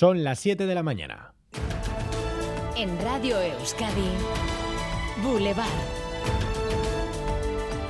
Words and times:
Son 0.00 0.24
las 0.24 0.38
7 0.38 0.64
de 0.64 0.74
la 0.74 0.82
mañana. 0.82 1.34
En 2.74 2.88
Radio 3.02 3.38
Euskadi, 3.38 4.08
Boulevard. 5.22 5.68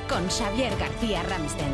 Con 0.09 0.27
Xavier 0.29 0.77
García 0.77 1.23
Ramsten. 1.23 1.71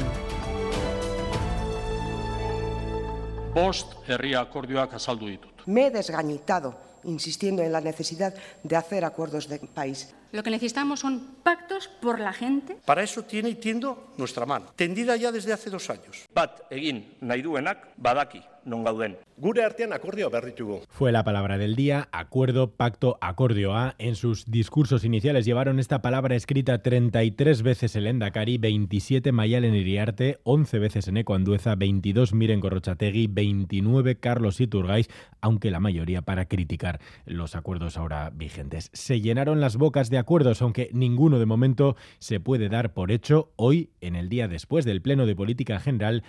Bost 3.55 3.95
herri 4.07 4.35
akordioak 4.35 4.93
azaldu 4.93 5.27
ditut. 5.27 5.65
Me 5.65 5.87
he 5.87 5.91
desgañitado 5.91 6.77
insistiendo 7.05 7.63
en 7.63 7.73
la 7.73 7.81
necesidad 7.81 8.35
de 8.63 8.77
hacer 8.77 9.07
acuerdos 9.07 9.49
de 9.49 9.59
país. 9.61 10.15
Lo 10.33 10.43
que 10.43 10.51
necesitamos 10.51 11.01
son 11.01 11.39
pactos 11.43 11.89
por 11.89 12.21
la 12.21 12.35
gente. 12.35 12.77
Para 12.85 13.03
eso 13.03 13.23
tiene 13.23 13.49
y 13.49 13.55
tiendo 13.55 14.13
nuestra 14.19 14.45
mano, 14.45 14.67
tendida 14.77 15.17
ya 15.17 15.33
desde 15.33 15.55
hace 15.55 15.71
dos 15.71 15.89
años. 15.89 16.29
Bat 16.35 16.71
egin 16.71 17.17
nahi 17.23 17.41
duenak 17.41 17.89
badaki 17.97 18.43
non 18.67 18.85
gauden. 18.85 19.17
Gure 19.39 19.63
artean 19.65 19.93
akordioa 19.93 20.29
berritugu. 20.31 20.81
Fue 20.89 21.13
la 21.13 21.23
palabra 21.23 21.59
del 21.59 21.77
día, 21.77 22.09
acuerdo, 22.11 22.73
pacto, 22.73 23.19
acordioa. 23.21 23.95
En 23.99 24.17
sus 24.17 24.51
discursos 24.51 25.05
iniciales 25.05 25.45
llevaron 25.45 25.79
esta 25.79 26.03
palabra 26.03 26.35
escrita 26.35 26.83
33 26.83 27.63
veces 27.63 27.97
el 27.97 28.07
Endacari, 28.07 28.59
27 28.59 29.33
Mayalen 29.33 29.75
Iriarte, 29.75 30.41
11 30.45 30.79
veces 30.79 31.09
Eneco 31.09 31.35
Andueza, 31.35 31.75
22 31.75 32.35
Miren 32.35 32.61
Gorrochategui, 32.61 33.29
29 33.29 34.19
Carlos 34.19 34.61
Iturgaiz, 34.61 35.09
aunque 35.41 35.71
la 35.71 35.81
mayoría 35.81 36.23
para 36.23 36.47
criticar 36.47 37.01
los 37.25 37.55
acuerdos 37.55 37.97
ahora 37.97 38.31
vigentes. 38.31 38.91
Se 38.93 39.21
llenaron 39.21 39.61
las 39.61 39.77
bocas 39.77 40.11
de 40.11 40.19
acuerdos, 40.19 40.63
aunque 40.63 40.91
ninguno 40.93 41.39
de 41.39 41.47
momento 41.47 41.97
se 42.19 42.41
puede 42.41 42.69
dar 42.69 42.95
por 42.95 43.13
hecho. 43.13 43.53
Hoy, 43.57 43.91
en 44.01 44.17
el 44.17 44.29
día 44.29 44.49
después 44.49 44.85
del 44.85 45.03
Pleno 45.03 45.27
de 45.27 45.37
Política 45.37 45.79
General, 45.79 46.25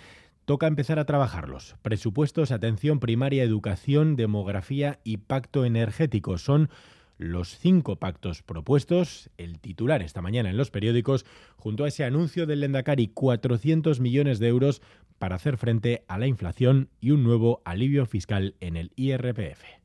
toca 0.48 0.66
empezar 0.66 0.98
a 0.98 1.04
trabajarlos. 1.04 1.76
Presupuestos, 1.82 2.52
atención 2.52 3.00
primaria, 3.00 3.42
educación, 3.42 4.16
demografía 4.16 4.98
y 5.04 5.18
pacto 5.18 5.66
energético 5.66 6.38
son 6.38 6.70
los 7.18 7.58
cinco 7.58 7.96
pactos 7.96 8.42
propuestos, 8.42 9.28
el 9.36 9.58
titular 9.58 10.00
esta 10.00 10.22
mañana 10.22 10.48
en 10.48 10.56
los 10.56 10.70
periódicos, 10.70 11.26
junto 11.58 11.84
a 11.84 11.88
ese 11.88 12.04
anuncio 12.04 12.46
del 12.46 12.60
Lendakari 12.60 13.08
400 13.08 14.00
millones 14.00 14.38
de 14.38 14.48
euros 14.48 14.80
para 15.18 15.36
hacer 15.36 15.58
frente 15.58 16.06
a 16.08 16.16
la 16.16 16.26
inflación 16.26 16.88
y 16.98 17.10
un 17.10 17.24
nuevo 17.24 17.60
alivio 17.66 18.06
fiscal 18.06 18.54
en 18.60 18.78
el 18.78 18.90
IRPF. 18.96 19.77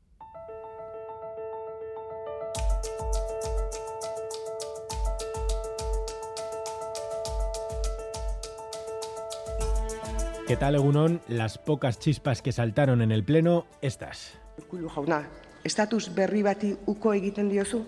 ¿Qué 10.46 10.58
tal, 10.58 10.74
Egunon? 10.74 11.22
Las 11.26 11.56
pocas 11.56 11.98
chispas 11.98 12.42
que 12.42 12.52
saltaron 12.52 13.00
en 13.00 13.12
el 13.12 13.24
Pleno, 13.24 13.64
estas. 13.80 14.38
Urkullu 14.58 14.90
jauna, 14.90 15.26
estatus 15.64 16.14
berri 16.14 16.42
bati 16.42 16.76
uko 16.84 17.14
egiten 17.14 17.48
diozu? 17.48 17.86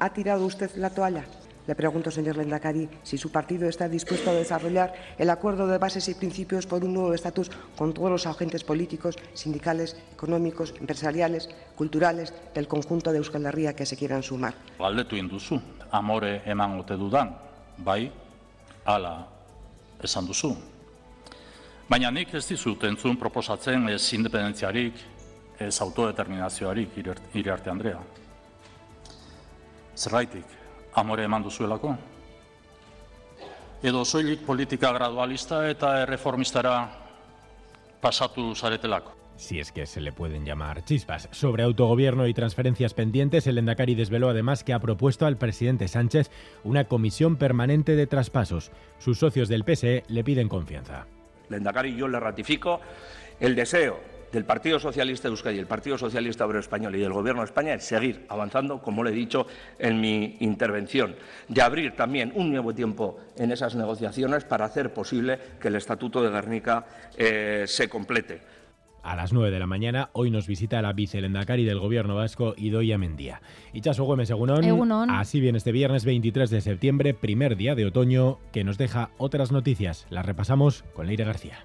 ¿Ha 0.00 0.08
tirado 0.14 0.46
usted 0.46 0.70
la 0.76 0.88
toalla? 0.88 1.26
Le 1.66 1.74
pregunto, 1.74 2.10
señor 2.10 2.38
Lendakari, 2.38 2.88
si 3.02 3.18
su 3.18 3.30
partido 3.30 3.68
está 3.68 3.90
dispuesto 3.90 4.30
a 4.30 4.32
desarrollar 4.32 4.94
el 5.18 5.28
acuerdo 5.28 5.66
de 5.66 5.76
bases 5.76 6.08
y 6.08 6.14
principios 6.14 6.66
por 6.66 6.82
un 6.82 6.94
nuevo 6.94 7.12
estatus 7.12 7.50
con 7.76 7.92
todos 7.92 8.10
los 8.10 8.26
agentes 8.26 8.64
políticos, 8.64 9.18
sindicales, 9.34 10.00
económicos, 10.10 10.72
empresariales, 10.80 11.50
culturales 11.76 12.32
del 12.54 12.68
conjunto 12.68 13.12
de 13.12 13.18
Euskal 13.18 13.44
Herria 13.44 13.76
que 13.76 13.84
se 13.84 13.98
quieran 13.98 14.22
sumar. 14.22 14.54
Galdetu 14.78 15.14
induzu, 15.14 15.60
amore 15.90 16.40
eman 16.46 16.80
ote 16.80 16.96
dudan, 16.96 17.36
bai, 17.76 18.10
ala 18.86 19.28
esan 20.02 20.24
duzu. 20.24 20.56
Baina 21.88 22.10
nik 22.12 22.34
ez 22.36 22.44
dizut 22.44 22.82
entzun 22.84 23.16
proposatzen 23.16 23.88
ez 23.88 24.02
independentziarik, 24.12 24.98
ez 25.58 25.74
autodeterminazioarik 25.80 26.98
iriarte 27.34 27.70
Andrea. 27.72 28.00
Zerraitik, 29.96 30.44
amore 30.94 31.24
eman 31.24 31.42
duzuelako? 31.42 31.94
Edo 33.82 34.04
soilik 34.04 34.44
politika 34.44 34.92
gradualista 34.92 35.62
eta 35.70 36.00
erreformistara 36.02 36.74
pasatu 38.02 38.54
zaretelako? 38.54 39.18
si 39.38 39.60
es 39.60 39.70
que 39.70 39.86
se 39.86 40.00
le 40.00 40.12
pueden 40.12 40.44
llamar 40.44 40.84
chispas. 40.84 41.28
Sobre 41.30 41.62
autogobierno 41.62 42.26
y 42.26 42.34
transferencias 42.34 42.92
pendientes, 42.92 43.46
el 43.46 43.56
Endacari 43.56 43.94
desveló 43.94 44.28
además 44.28 44.64
que 44.64 44.72
ha 44.72 44.80
propuesto 44.80 45.26
al 45.26 45.38
presidente 45.38 45.86
Sánchez 45.86 46.30
una 46.64 46.84
comisión 46.84 47.36
permanente 47.36 47.94
de 47.94 48.08
traspasos. 48.08 48.72
Sus 48.98 49.20
socios 49.20 49.48
del 49.48 49.62
PSE 49.64 50.02
le 50.08 50.24
piden 50.24 50.48
confianza. 50.48 51.06
Lendakari, 51.48 51.94
yo 51.94 52.08
le 52.08 52.20
ratifico 52.20 52.80
el 53.40 53.54
deseo 53.54 54.18
del 54.32 54.44
Partido 54.44 54.78
Socialista 54.78 55.28
de 55.28 55.32
Euskadi, 55.32 55.58
el 55.58 55.66
Partido 55.66 55.96
Socialista 55.96 56.44
Obrero 56.44 56.60
Español 56.60 56.94
y 56.96 57.00
del 57.00 57.12
Gobierno 57.12 57.40
de 57.40 57.46
España 57.46 57.74
es 57.74 57.84
seguir 57.84 58.26
avanzando, 58.28 58.82
como 58.82 59.02
le 59.02 59.10
he 59.10 59.14
dicho 59.14 59.46
en 59.78 60.00
mi 60.00 60.36
intervención, 60.40 61.16
de 61.48 61.62
abrir 61.62 61.96
también 61.96 62.32
un 62.34 62.50
nuevo 62.50 62.74
tiempo 62.74 63.20
en 63.36 63.52
esas 63.52 63.74
negociaciones 63.74 64.44
para 64.44 64.66
hacer 64.66 64.92
posible 64.92 65.38
que 65.60 65.68
el 65.68 65.76
Estatuto 65.76 66.22
de 66.22 66.30
Guernica 66.30 66.84
eh, 67.16 67.64
se 67.66 67.88
complete. 67.88 68.57
A 69.02 69.16
las 69.16 69.32
9 69.32 69.50
de 69.50 69.58
la 69.58 69.66
mañana, 69.66 70.10
hoy 70.12 70.30
nos 70.30 70.46
visita 70.46 70.82
la 70.82 70.92
vicelendacari 70.92 71.64
del 71.64 71.78
gobierno 71.78 72.14
vasco, 72.16 72.54
Idoia 72.56 72.98
Mendía. 72.98 73.40
Ichaso 73.72 74.04
Güemes, 74.04 74.30
Egunon. 74.30 74.64
Egunon. 74.64 75.10
Así 75.10 75.40
viene 75.40 75.58
este 75.58 75.72
viernes 75.72 76.04
23 76.04 76.50
de 76.50 76.60
septiembre, 76.60 77.14
primer 77.14 77.56
día 77.56 77.74
de 77.74 77.86
otoño, 77.86 78.38
que 78.52 78.64
nos 78.64 78.78
deja 78.78 79.10
otras 79.18 79.52
noticias. 79.52 80.06
Las 80.10 80.26
repasamos 80.26 80.84
con 80.94 81.06
Leire 81.06 81.24
García. 81.24 81.64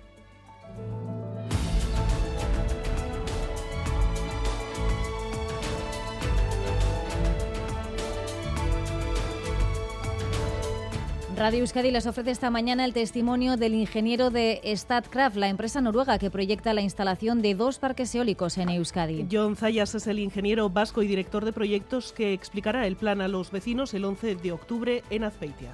Radio 11.35 11.61
Euskadi 11.61 11.89
les 11.89 12.05
ofrece 12.05 12.29
esta 12.29 12.51
mañana 12.51 12.85
el 12.85 12.93
testimonio 12.93 13.57
del 13.57 13.73
ingeniero 13.73 14.29
de 14.29 14.61
Statkraft, 14.75 15.35
la 15.35 15.49
empresa 15.49 15.81
noruega 15.81 16.19
que 16.19 16.29
proyecta 16.29 16.73
la 16.73 16.81
instalación 16.81 17.41
de 17.41 17.55
dos 17.55 17.79
parques 17.79 18.13
eólicos 18.13 18.59
en 18.59 18.69
Euskadi. 18.69 19.27
John 19.31 19.55
Zayas 19.55 19.95
es 19.95 20.05
el 20.05 20.19
ingeniero 20.19 20.69
vasco 20.69 21.01
y 21.01 21.07
director 21.07 21.43
de 21.43 21.51
proyectos 21.51 22.13
que 22.13 22.33
explicará 22.33 22.85
el 22.85 22.97
plan 22.97 23.19
a 23.19 23.27
los 23.27 23.49
vecinos 23.49 23.95
el 23.95 24.05
11 24.05 24.35
de 24.35 24.51
octubre 24.51 25.03
en 25.09 25.23
Azpeitia. 25.23 25.71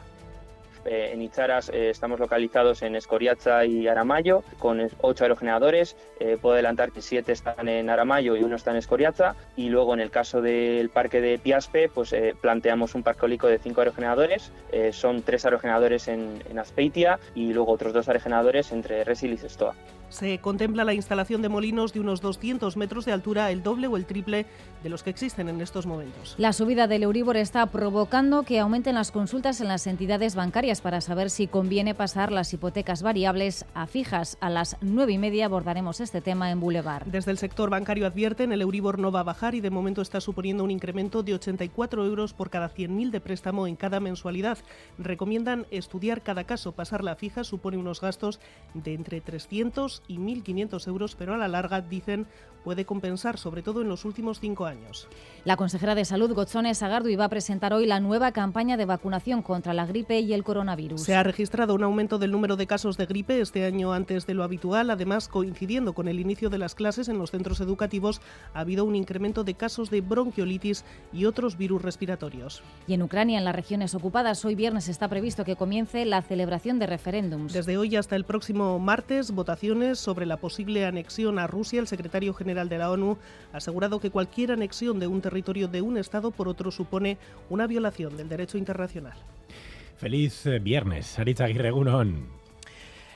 Eh, 0.90 1.12
en 1.14 1.22
Itzaras 1.22 1.70
eh, 1.70 1.92
estamos 1.92 2.20
localizados 2.20 2.82
en 2.82 2.96
Escoriaza 2.96 3.64
y 3.64 3.88
Aramayo 3.88 4.44
con 4.58 4.82
ocho 5.02 5.24
aerogeneradores. 5.24 5.96
Eh, 6.20 6.40
puedo 6.42 6.56
adelantar 6.56 6.92
que 6.92 7.04
siete 7.04 7.32
están 7.32 7.68
en 7.68 7.92
Aramayo 7.92 8.36
y 8.36 8.44
uno 8.44 8.56
está 8.56 8.72
en 8.72 8.78
Escoriaza. 8.78 9.36
Y 9.56 9.70
luego 9.70 9.94
en 9.94 10.00
el 10.00 10.10
caso 10.10 10.42
del 10.42 10.90
parque 10.90 11.22
de 11.22 11.38
Piaspe, 11.38 11.90
pues 11.90 12.16
planteamos 12.42 12.96
un 12.96 13.04
parque 13.04 13.22
eólico 13.22 13.46
de 13.46 13.60
cinco 13.60 13.82
aerogeneradores. 13.82 14.52
son 14.92 15.22
tres 15.22 15.46
aerogeneradores 15.46 16.08
en, 16.08 16.42
en, 16.50 16.58
Azpeitia 16.58 17.20
y 17.36 17.54
luego 17.54 17.72
otros 17.72 17.94
dos 17.94 18.08
aerogeneradores 18.08 18.72
entre 18.72 19.04
Resil 19.04 19.34
y 19.34 19.38
Sestoa. 19.38 19.76
Se 20.10 20.40
contempla 20.40 20.84
la 20.84 20.94
instalación 20.94 21.42
de 21.42 21.50
molinos 21.50 21.94
de 21.94 22.00
unos 22.00 22.22
200 22.22 22.76
metros 22.78 23.06
de 23.06 23.12
altura, 23.12 23.52
el 23.52 23.64
doble 23.64 23.88
o 23.88 23.96
el 23.96 24.06
triple 24.06 24.46
de 24.84 24.90
los 24.90 25.04
que 25.04 25.10
existen 25.10 25.50
en 25.50 25.62
estos 25.62 25.86
momentos. 25.86 26.36
La 26.38 26.54
subida 26.54 26.88
del 26.88 27.04
Euribor 27.04 27.38
está 27.38 27.66
provocando 27.68 28.44
que 28.44 28.60
aumenten 28.60 28.96
las 28.96 29.12
consultas 29.12 29.62
en 29.62 29.68
las 29.68 29.88
entidades 29.88 30.36
bancarias 30.36 30.82
para 30.82 31.02
saber 31.02 31.30
si 31.30 31.48
conviene 31.48 31.94
pasar 31.94 32.32
las 32.32 32.54
hipotecas 32.54 33.04
variables 33.04 33.66
a 33.74 33.86
fijas. 33.86 34.38
A 34.42 34.50
las 34.50 34.78
nueve 34.82 35.14
y 35.14 35.18
media 35.18 35.46
abordaremos 35.46 36.00
este 36.00 36.22
tema 36.22 36.50
en 36.52 36.60
Boulevard. 36.60 37.06
Desde 37.06 37.32
el 37.32 37.38
sector 37.38 37.70
bancario 37.70 38.08
advierten 38.08 38.52
el 38.52 38.62
Euribor 38.62 39.00
no 39.00 39.12
va 39.12 39.20
a 39.22 39.24
bajar 39.24 39.54
y 39.54 39.62
de 39.62 39.70
momento 39.70 40.02
está 40.02 40.22
suponiendo 40.22 40.64
un 40.64 40.72
incremento 40.72 41.24
de 41.24 41.36
84 41.36 42.06
euros 42.06 42.34
por 42.34 42.50
cada 42.50 42.70
100.000 42.74 43.12
de 43.12 43.22
préstamo 43.22 43.68
en 43.68 43.76
cada 43.76 44.00
mensualidad. 44.00 44.58
Recomiendan 44.98 45.68
estudiar 45.72 46.24
cada 46.24 46.46
caso. 46.46 46.72
Pasar 46.72 47.04
la 47.04 47.16
fija 47.16 47.44
supone 47.44 47.78
unos 47.78 48.02
gastos 48.02 48.40
de 48.74 48.94
entre 48.94 49.22
300 49.22 49.99
y 50.08 50.18
1.500 50.18 50.88
euros, 50.88 51.16
pero 51.16 51.34
a 51.34 51.38
la 51.38 51.48
larga, 51.48 51.82
dicen, 51.82 52.28
puede 52.64 52.86
compensar, 52.86 53.38
sobre 53.38 53.62
todo 53.62 53.82
en 53.82 53.90
los 53.90 54.06
últimos 54.06 54.40
cinco 54.40 54.66
años. 54.66 55.08
La 55.46 55.58
consejera 55.58 55.96
de 55.96 56.06
Salud, 56.06 56.34
Gotzone 56.34 56.76
Sagardu, 56.76 57.10
iba 57.10 57.26
a 57.26 57.30
presentar 57.30 57.74
hoy 57.74 57.86
la 57.86 58.00
nueva 58.00 58.32
campaña 58.32 58.78
de 58.78 58.86
vacunación 58.86 59.42
contra 59.42 59.74
la 59.74 59.86
gripe 59.86 60.20
y 60.20 60.34
el 60.34 60.44
coronavirus. 60.44 61.02
Se 61.02 61.16
ha 61.16 61.24
registrado 61.24 61.74
un 61.74 61.84
aumento 61.84 62.20
del 62.20 62.32
número 62.32 62.58
de 62.58 62.68
casos 62.68 62.98
de 62.98 63.06
gripe 63.06 63.40
este 63.40 63.66
año 63.66 63.94
antes 63.94 64.28
de 64.28 64.34
lo 64.34 64.44
habitual. 64.44 64.90
Además, 64.90 65.28
coincidiendo 65.28 65.94
con 65.94 66.08
el 66.08 66.20
inicio 66.20 66.50
de 66.50 66.58
las 66.58 66.76
clases 66.76 67.08
en 67.08 67.18
los 67.18 67.32
centros 67.32 67.62
educativos, 67.62 68.22
ha 68.54 68.60
habido 68.60 68.86
un 68.86 68.96
incremento 68.96 69.44
de 69.44 69.54
casos 69.54 69.90
de 69.90 70.02
bronquiolitis 70.02 70.84
y 71.14 71.26
otros 71.26 71.58
virus 71.58 71.82
respiratorios. 71.82 72.62
Y 72.88 72.94
en 72.94 73.02
Ucrania, 73.02 73.40
en 73.40 73.46
las 73.46 73.56
regiones 73.56 73.96
ocupadas, 73.96 74.44
hoy 74.46 74.56
viernes 74.56 74.90
está 74.90 75.08
previsto 75.08 75.46
que 75.46 75.56
comience 75.56 76.06
la 76.06 76.22
celebración 76.22 76.80
de 76.80 76.88
referéndums. 76.88 77.54
Desde 77.54 77.78
hoy 77.78 77.96
hasta 77.96 78.16
el 78.16 78.26
próximo 78.26 78.78
martes, 78.80 79.32
votaciones 79.32 79.89
sobre 79.98 80.26
la 80.26 80.38
posible 80.38 80.86
anexión 80.86 81.40
a 81.40 81.48
Rusia. 81.48 81.80
El 81.80 81.88
secretario 81.88 82.34
general 82.34 82.70
de 82.70 82.78
la 82.78 82.92
ONU 82.92 83.18
ha 83.54 83.58
asegurado 83.58 84.00
que 84.00 84.12
cualquier 84.12 84.52
anexión 84.52 85.00
de 85.00 85.08
un 85.08 85.22
territorio 85.22 85.68
de 85.68 85.82
un 85.82 85.98
Estado 85.98 86.32
por 86.32 86.48
otro 86.48 86.70
supone 86.72 87.18
una 87.50 87.66
violación 87.66 88.16
del 88.18 88.30
derecho 88.30 88.58
internacional. 88.58 89.18
Feliz 89.98 90.46
eh, 90.46 90.60
viernes, 90.60 91.18
Aritz 91.20 91.42
Aguirre 91.42 91.72
Gunón. 91.72 92.39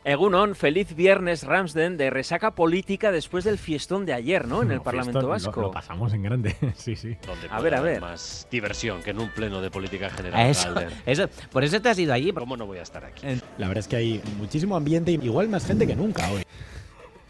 Egunon, 0.05 0.53
feliz 0.55 0.95
viernes 0.95 1.43
Ramsden 1.45 1.95
de 1.95 2.09
resaca 2.09 2.51
política 2.51 3.11
después 3.11 3.45
del 3.45 3.57
fiestón 3.57 4.05
de 4.05 4.11
ayer, 4.13 4.47
¿no? 4.47 4.61
En 4.61 4.71
el 4.71 4.77
No, 4.77 4.83
Parlamento 4.83 5.19
fiestón, 5.19 5.29
Vasco. 5.29 5.61
Lo, 5.61 5.67
lo 5.67 5.71
pasamos 5.71 6.13
en 6.13 6.23
grande, 6.23 6.55
sí, 6.75 6.95
sí. 6.97 7.15
Donde 7.25 7.47
A 7.49 7.61
ver, 7.61 7.75
a 7.75 7.81
ver. 7.81 8.01
más 8.01 8.45
diversión 8.51 9.01
que 9.01 9.11
en 9.11 9.19
un 9.19 9.29
pleno 9.29 9.61
de 9.61 9.71
política 9.71 10.09
general. 10.09 10.49
Eso, 10.49 10.73
eso, 11.05 11.29
por 11.51 11.63
eso 11.63 11.81
te 11.81 11.87
has 11.89 11.97
ido 11.99 12.13
allí. 12.13 12.33
¿Cómo 12.33 12.57
no 12.57 12.65
voy 12.65 12.79
a 12.79 12.81
estar 12.81 13.05
aquí? 13.05 13.25
La 13.57 13.67
verdad 13.69 13.79
es 13.79 13.87
que 13.87 13.95
hay 13.95 14.21
muchísimo 14.37 14.75
ambiente 14.75 15.11
y 15.11 15.15
igual 15.23 15.47
más 15.47 15.65
gente 15.65 15.87
que 15.87 15.95
nunca 15.95 16.29
hoy. 16.31 16.43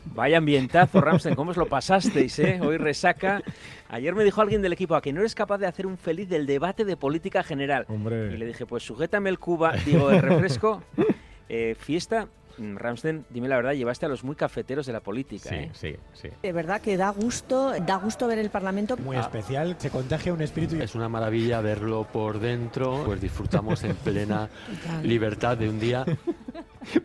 Vaya 0.05 0.37
ambientazo, 0.39 0.99
Ramsden, 0.99 1.35
¿cómo 1.35 1.51
os 1.51 1.57
lo 1.57 1.67
pasasteis, 1.67 2.37
eh? 2.39 2.59
Hoy 2.61 2.77
resaca. 2.77 3.41
Ayer 3.89 4.13
me 4.15 4.23
dijo 4.23 4.41
alguien 4.41 4.61
del 4.61 4.73
equipo, 4.73 4.95
a 4.95 5.01
que 5.01 5.13
no 5.13 5.21
eres 5.21 5.33
capaz 5.33 5.59
de 5.59 5.67
hacer 5.67 5.85
un 5.87 5.97
feliz 5.97 6.27
del 6.27 6.45
debate 6.45 6.83
de 6.85 6.97
política 6.97 7.41
general. 7.43 7.85
Hombre. 7.87 8.33
Y 8.33 8.37
le 8.37 8.47
dije, 8.47 8.65
pues 8.65 8.83
sujétame 8.83 9.29
el 9.29 9.39
cuba, 9.39 9.73
digo, 9.85 10.09
el 10.09 10.21
refresco. 10.21 10.81
Eh, 11.49 11.75
fiesta, 11.77 12.29
Mm, 12.57 12.75
Ramsden, 12.77 13.25
dime 13.29 13.47
la 13.47 13.55
verdad, 13.55 13.71
llevaste 13.73 14.05
a 14.05 14.09
los 14.09 14.23
muy 14.23 14.35
cafeteros 14.35 14.85
de 14.85 14.93
la 14.93 14.99
política, 14.99 15.49
Sí, 15.49 15.55
¿eh? 15.55 15.71
sí, 15.73 15.95
sí. 16.13 16.29
De 16.41 16.51
verdad 16.51 16.81
que 16.81 16.97
da 16.97 17.09
gusto, 17.09 17.73
da 17.85 17.95
gusto 17.97 18.27
ver 18.27 18.37
el 18.39 18.49
Parlamento. 18.49 18.95
Muy 18.97 19.17
especial, 19.17 19.75
se 19.79 19.89
contagia 19.89 20.33
un 20.33 20.41
espíritu. 20.41 20.75
Es 20.81 20.93
una 20.95 21.09
maravilla 21.09 21.61
verlo 21.61 22.05
por 22.11 22.39
dentro, 22.39 23.03
pues 23.05 23.19
disfrutamos 23.21 23.83
en 23.83 23.95
plena 23.95 24.49
libertad 25.03 25.57
de 25.57 25.69
un 25.69 25.79
día. 25.79 26.05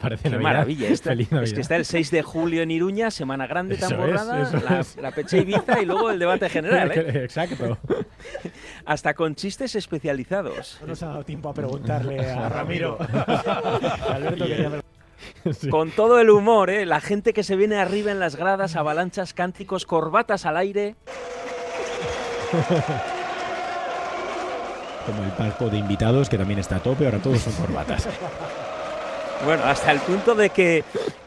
Parece 0.00 0.24
Qué 0.24 0.30
Navidad. 0.30 0.42
maravilla 0.50 0.88
esta. 0.88 1.12
Es 1.12 1.52
que 1.54 1.60
está 1.60 1.76
el 1.76 1.84
6 1.84 2.10
de 2.10 2.22
julio 2.22 2.62
en 2.62 2.70
Iruña, 2.72 3.12
Semana 3.12 3.46
Grande 3.46 3.76
tan 3.76 3.92
Eso 3.92 3.94
es, 3.94 4.10
borrada, 4.10 4.42
eso 4.42 4.56
la, 4.68 4.80
es. 4.80 4.96
la 4.96 5.10
Pecha 5.12 5.36
Ibiza 5.36 5.80
y 5.80 5.86
luego 5.86 6.10
el 6.10 6.18
debate 6.18 6.48
general, 6.48 6.90
¿eh? 6.90 7.22
Exacto. 7.24 7.78
Hasta 8.84 9.14
con 9.14 9.36
chistes 9.36 9.76
especializados. 9.76 10.78
No 10.80 10.88
nos 10.88 11.02
ha 11.04 11.06
dado 11.06 11.24
tiempo 11.24 11.48
a 11.48 11.54
preguntarle 11.54 12.18
a 12.28 12.48
Ramiro. 12.48 12.98
Alberto 14.10 14.46
quería 14.46 14.68
pre- 14.70 14.80
Sí. 15.52 15.68
Con 15.70 15.90
todo 15.90 16.20
el 16.20 16.30
humor, 16.30 16.70
¿eh? 16.70 16.86
La 16.86 17.00
gente 17.00 17.32
que 17.32 17.42
se 17.42 17.56
viene 17.56 17.76
arriba 17.76 18.12
en 18.12 18.20
las 18.20 18.36
gradas, 18.36 18.76
avalanchas, 18.76 19.34
cánticos, 19.34 19.84
corbatas 19.86 20.46
al 20.46 20.56
aire. 20.56 20.94
Como 25.06 25.24
el 25.24 25.30
palco 25.30 25.70
de 25.70 25.78
invitados, 25.78 26.28
que 26.28 26.36
también 26.36 26.60
está 26.60 26.76
a 26.76 26.82
tope, 26.82 27.06
ahora 27.06 27.18
todos 27.18 27.40
son 27.40 27.54
corbatas. 27.54 28.06
Bueno, 29.44 29.64
hasta 29.64 29.92
el 29.92 30.00
punto 30.00 30.34
de 30.34 30.50
que 30.50 30.84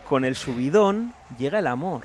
con 0.07 0.25
el 0.25 0.35
subidón 0.35 1.13
llega 1.37 1.59
el 1.59 1.67
amor. 1.67 2.03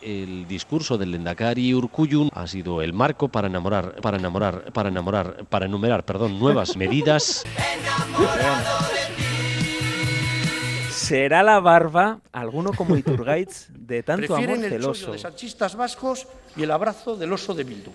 El 0.00 0.46
discurso 0.46 0.98
del 0.98 1.10
Lendakari 1.10 1.74
Urkuyun 1.74 2.30
ha 2.34 2.46
sido 2.46 2.82
el 2.82 2.92
marco 2.92 3.28
para 3.28 3.48
enamorar, 3.48 3.96
para 4.00 4.16
enamorar, 4.16 4.72
para 4.72 4.88
enamorar, 4.88 5.44
para 5.48 5.66
enumerar, 5.66 6.04
perdón, 6.04 6.38
nuevas 6.38 6.76
medidas. 6.76 7.44
Será 11.02 11.42
la 11.42 11.58
barba, 11.58 12.20
alguno 12.30 12.72
como 12.72 12.96
Iturgaiz, 12.96 13.66
de 13.76 14.04
tanto 14.04 14.36
amor 14.36 14.46
Prefieren 14.46 14.64
el 14.64 14.70
celoso. 14.80 15.00
chollo 15.06 15.12
de 15.14 15.18
sanchistas 15.18 15.74
vascos 15.74 16.28
y 16.56 16.62
el 16.62 16.70
abrazo 16.70 17.16
del 17.16 17.32
oso 17.32 17.54
de 17.54 17.64
Bildu. 17.64 17.90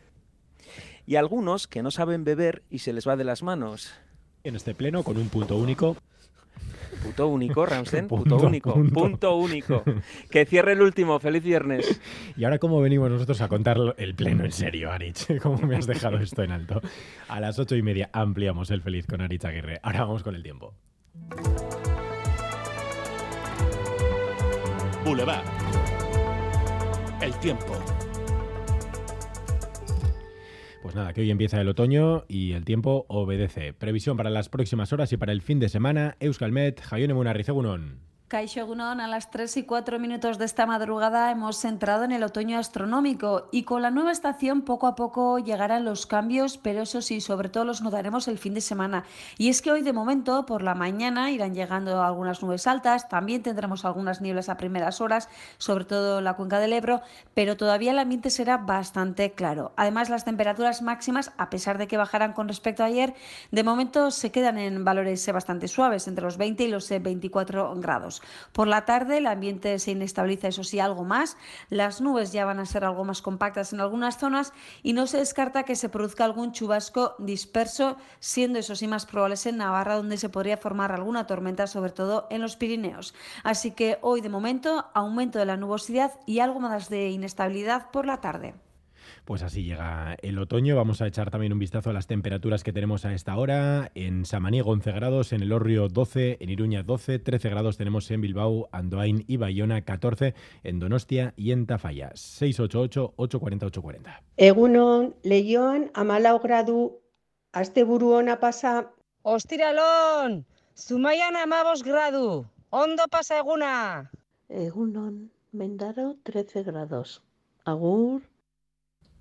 Y 1.06 1.16
algunos 1.16 1.68
que 1.68 1.82
no 1.82 1.90
saben 1.90 2.26
beber 2.26 2.64
y 2.70 2.80
se 2.80 2.92
les 2.92 3.08
va 3.08 3.16
de 3.16 3.24
las 3.24 3.44
manos. 3.44 3.94
En 4.44 4.58
este 4.58 4.76
pleno, 4.76 5.04
con 5.04 5.16
un 5.18 5.30
punto 5.30 5.56
único. 5.56 5.96
Puto 7.02 7.28
único, 7.30 7.66
Ramsen, 7.66 8.08
puto, 8.10 8.24
Punto, 8.24 8.48
único, 8.48 8.74
punto. 8.74 8.94
punto 8.94 9.36
único. 9.38 9.84
Que 10.30 10.46
cierre 10.46 10.74
el 10.74 10.82
último, 10.82 11.18
feliz 11.20 11.44
viernes. 11.44 12.02
Y 12.36 12.44
ahora, 12.44 12.60
¿cómo 12.60 12.82
venimos 12.82 13.10
nosotros 13.10 13.40
a 13.40 13.48
contar 13.48 13.78
el 13.98 14.16
pleno 14.16 14.44
en 14.44 14.52
serio, 14.52 14.92
Aritz? 14.92 15.28
¿Cómo 15.42 15.66
me 15.66 15.78
has 15.78 15.88
dejado 15.88 16.18
esto 16.18 16.44
en 16.44 16.52
alto? 16.52 16.82
A 17.30 17.40
las 17.40 17.58
ocho 17.58 17.78
y 17.78 17.82
media 17.82 18.10
ampliamos 18.12 18.70
el 18.70 18.82
feliz 18.82 19.08
con 19.08 19.22
Aritz 19.22 19.46
Aguirre. 19.46 19.80
Ahora 19.82 20.02
vamos 20.02 20.24
con 20.24 20.36
el 20.36 20.44
tiempo. 20.44 20.74
Boulevard. 25.08 25.46
El 27.22 27.34
tiempo. 27.40 27.80
Pues 30.84 30.96
nada, 30.96 31.14
que 31.14 31.22
hoy 31.22 31.32
empieza 31.32 31.62
el 31.62 31.70
otoño 31.70 32.26
y 32.28 32.52
el 32.52 32.66
tiempo 32.66 33.06
obedece. 33.08 33.72
Previsión 33.72 34.18
para 34.18 34.30
las 34.30 34.50
próximas 34.50 34.92
horas 34.92 35.14
y 35.14 35.18
para 35.18 35.32
el 35.32 35.42
fin 35.42 35.60
de 35.60 35.70
semana. 35.70 36.18
Euskalmet, 36.20 36.82
Jaione 36.82 37.14
Munarrizegunon. 37.14 38.07
Kaixo 38.28 38.60
Egunon, 38.60 39.00
a 39.00 39.08
las 39.08 39.32
3 39.32 39.56
y 39.56 39.64
4 39.64 40.00
minutos 40.00 40.38
de 40.38 40.44
esta 40.44 40.66
madrugada 40.66 41.32
hemos 41.32 41.64
entrado 41.64 42.04
en 42.04 42.12
el 42.12 42.24
otoño 42.24 42.60
astronómico 42.60 43.48
y 43.54 43.64
con 43.64 43.82
la 43.82 43.90
nueva 43.90 44.12
estación 44.12 44.64
poco 44.64 44.88
a 44.88 44.96
poco 44.96 45.40
llegarán 45.40 45.86
los 45.86 46.06
cambios, 46.08 46.58
pero 46.58 46.82
eso 46.82 47.02
sí, 47.02 47.22
sobre 47.22 47.48
todo 47.48 47.64
los 47.64 47.82
notaremos 47.82 48.28
el 48.28 48.38
fin 48.38 48.54
de 48.54 48.60
semana. 48.60 49.06
Y 49.38 49.48
es 49.48 49.62
que 49.62 49.72
hoy 49.72 49.82
de 49.82 49.94
momento 49.94 50.46
por 50.46 50.62
la 50.62 50.76
mañana 50.76 51.32
irán 51.32 51.56
llegando 51.56 52.04
algunas 52.04 52.44
nubes 52.44 52.68
altas, 52.68 53.08
también 53.08 53.44
tendremos 53.44 53.86
algunas 53.86 54.20
nieblas 54.20 54.50
a 54.50 54.58
primeras 54.58 55.00
horas, 55.00 55.30
sobre 55.58 55.86
todo 55.86 56.18
en 56.18 56.26
la 56.26 56.34
cuenca 56.34 56.60
del 56.60 56.74
Ebro, 56.74 57.00
pero 57.34 57.56
todavía 57.56 57.92
el 57.92 58.00
ambiente 58.00 58.30
será 58.30 58.58
bastante 58.58 59.32
claro. 59.36 59.72
Además, 59.78 60.10
las 60.10 60.26
temperaturas 60.26 60.82
máximas, 60.82 61.32
a 61.38 61.50
pesar 61.50 61.78
de 61.78 61.88
que 61.88 61.96
bajarán 61.96 62.34
con 62.34 62.50
respecto 62.50 62.84
a 62.84 62.88
ayer, 62.88 63.14
de 63.52 63.64
momento 63.64 64.12
se 64.12 64.34
quedan 64.34 64.58
en 64.58 64.84
valores 64.84 65.26
eh, 65.26 65.32
bastante 65.32 65.70
suaves, 65.70 66.10
entre 66.10 66.26
los 66.26 66.36
20 66.36 66.66
y 66.66 66.68
los 66.68 66.92
eh, 66.92 67.00
24 67.00 67.74
grados. 67.78 68.17
Por 68.52 68.68
la 68.68 68.86
tarde 68.86 69.18
el 69.18 69.28
ambiente 69.28 69.78
se 69.80 69.92
inestabiliza, 69.92 70.48
eso 70.48 70.64
sí, 70.64 70.80
algo 70.80 71.04
más. 71.04 71.38
Las 71.70 72.02
nubes 72.02 72.32
ya 72.32 72.46
van 72.46 72.60
a 72.60 72.66
ser 72.66 72.84
algo 72.86 73.04
más 73.04 73.22
compactas 73.22 73.74
en 73.74 73.82
algunas 73.82 74.18
zonas 74.18 74.54
y 74.84 74.94
no 74.94 75.08
se 75.08 75.18
descarta 75.18 75.64
que 75.64 75.76
se 75.76 75.90
produzca 75.90 76.26
algún 76.26 76.52
chubasco 76.52 77.16
disperso, 77.20 77.98
siendo 78.20 78.60
eso 78.60 78.76
sí 78.76 78.88
más 78.88 79.06
probables 79.06 79.46
en 79.46 79.58
Navarra, 79.58 79.96
donde 79.96 80.18
se 80.18 80.30
podría 80.30 80.58
formar 80.58 80.92
alguna 80.92 81.28
tormenta, 81.28 81.68
sobre 81.68 81.92
todo 81.92 82.28
en 82.30 82.42
los 82.42 82.56
Pirineos. 82.56 83.14
Así 83.44 83.72
que 83.72 83.98
hoy, 84.02 84.22
de 84.22 84.30
momento, 84.30 84.86
aumento 84.94 85.40
de 85.40 85.46
la 85.46 85.58
nubosidad 85.58 86.12
y 86.26 86.40
algo 86.40 86.60
más 86.60 86.90
de 86.90 87.10
inestabilidad 87.10 87.92
por 87.92 88.06
la 88.06 88.22
tarde. 88.22 88.54
Pues 89.28 89.44
así 89.44 89.64
llega 89.66 90.16
el 90.22 90.40
otoño. 90.40 90.78
Vamos 90.78 91.02
a 91.02 91.08
echar 91.08 91.30
también 91.30 91.52
un 91.52 91.60
vistazo 91.60 91.90
a 91.90 91.94
las 91.94 92.08
temperaturas 92.08 92.64
que 92.64 92.72
tenemos 92.72 93.04
a 93.04 93.14
esta 93.14 93.36
hora. 93.36 93.92
En 93.94 94.24
Samaniego 94.24 94.72
11 94.72 94.94
grados, 94.94 95.34
en 95.34 95.42
El 95.42 95.52
Orrio 95.52 95.90
12, 95.90 96.38
en 96.40 96.50
Iruña 96.50 96.84
12, 96.84 97.20
13 97.20 97.50
grados 97.50 97.76
tenemos 97.76 98.10
en 98.10 98.22
Bilbao, 98.22 98.70
Andoain 98.72 99.26
y 99.28 99.36
Bayona 99.36 99.82
14, 99.82 100.34
en 100.64 100.80
Donostia 100.80 101.34
y 101.36 101.52
en 101.52 101.66
Tafalla 101.66 102.14
688-840-840. 102.14 104.22
Egunon, 104.38 105.14
Leioan, 105.24 105.92
amalau 105.94 106.40
gradu, 106.40 107.02
asteburu 107.52 108.14
ona 108.14 108.40
pasa. 108.40 108.94
Ostiralon, 109.24 110.46
Zumaian 110.74 111.36
amabos 111.36 111.84
gradu, 111.84 112.46
ondo 112.70 113.04
pasa 113.12 113.40
eguna. 113.40 114.10
Egunon, 114.48 115.34
Mendaro 115.52 116.16
13 116.24 116.64
grados. 116.64 117.22
Agur. 117.66 118.22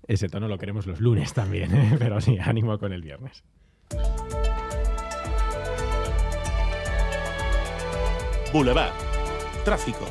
Ese 0.07 0.29
tono 0.29 0.47
lo 0.47 0.57
queremos 0.57 0.87
los 0.87 1.01
lunes 1.01 1.33
también, 1.33 1.75
¿eh? 1.75 1.95
pero 1.99 2.21
sí, 2.21 2.37
ánimo 2.39 2.79
con 2.79 2.93
el 2.93 3.01
viernes. 3.01 3.43
Boulevard. 8.53 8.93
Tráfico. 9.65 10.05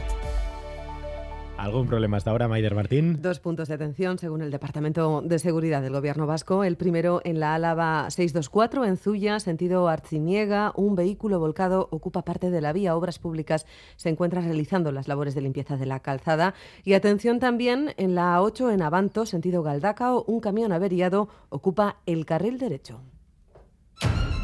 ¿Algún 1.66 1.88
problema 1.88 2.16
hasta 2.16 2.30
ahora, 2.30 2.46
Maider 2.46 2.76
Martín? 2.76 3.20
Dos 3.20 3.40
puntos 3.40 3.66
de 3.66 3.75
atención 3.75 4.20
según 4.20 4.40
el 4.40 4.52
Departamento 4.52 5.20
de 5.20 5.40
Seguridad 5.40 5.82
del 5.82 5.94
Gobierno 5.94 6.25
Vasco. 6.25 6.62
El 6.62 6.76
primero 6.76 7.20
en 7.25 7.40
la 7.40 7.56
Álava 7.56 8.08
624, 8.08 8.85
en 8.85 8.96
Zuya, 8.96 9.40
sentido 9.40 9.88
Arciniega. 9.88 10.73
Un 10.76 10.94
vehículo 10.94 11.40
volcado 11.40 11.88
ocupa 11.90 12.23
parte 12.23 12.50
de 12.50 12.61
la 12.61 12.73
vía. 12.73 12.94
Obras 12.94 13.18
Públicas 13.18 13.66
se 13.96 14.11
encuentra 14.11 14.42
realizando 14.42 14.92
las 14.92 15.08
labores 15.08 15.35
de 15.35 15.40
limpieza 15.40 15.76
de 15.76 15.87
la 15.87 15.99
calzada. 15.99 16.54
Y 16.85 16.92
atención 16.92 17.40
también 17.40 17.94
en 17.96 18.14
la 18.14 18.40
8 18.42 18.70
en 18.70 18.82
Abanto, 18.82 19.26
sentido 19.26 19.64
Galdacao. 19.64 20.23
Un 20.28 20.38
camión 20.38 20.70
averiado 20.70 21.28
ocupa 21.49 21.96
el 22.06 22.26
carril 22.26 22.58
derecho. 22.58 23.00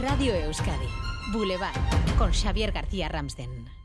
Radio 0.00 0.34
Euskadi, 0.34 0.88
Boulevard, 1.32 1.78
con 2.18 2.32
Xavier 2.32 2.72
García 2.72 3.08
Ramsden. 3.08 3.81